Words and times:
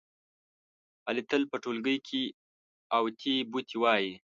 علي 1.07 1.23
تل 1.29 1.41
په 1.51 1.57
ټولگي 1.63 1.97
کې 2.07 2.23
اوتې 2.97 3.35
بوتې 3.51 3.77
وایي. 3.81 4.11